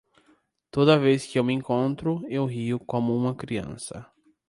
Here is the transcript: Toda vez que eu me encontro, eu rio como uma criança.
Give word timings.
Toda 0.71 0.97
vez 0.97 1.27
que 1.27 1.37
eu 1.37 1.43
me 1.43 1.53
encontro, 1.53 2.25
eu 2.27 2.47
rio 2.47 2.79
como 2.79 3.15
uma 3.15 3.35
criança. 3.35 4.03